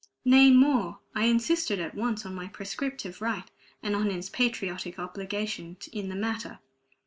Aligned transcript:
Nay, 0.25 0.49
more, 0.49 0.97
I 1.13 1.25
insisted 1.25 1.79
at 1.79 1.93
once 1.93 2.25
on 2.25 2.33
my 2.33 2.47
prescriptive 2.47 3.21
right 3.21 3.51
and 3.83 3.95
on 3.95 4.09
his 4.09 4.31
patriotic 4.31 4.97
obligation 4.97 5.77
in 5.93 6.09
the 6.09 6.15
matter. 6.15 6.57